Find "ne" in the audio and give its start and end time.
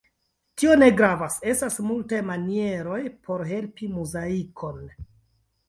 0.83-0.87